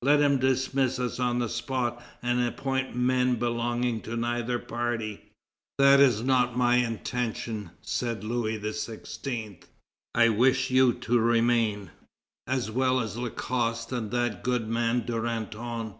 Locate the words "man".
14.68-15.02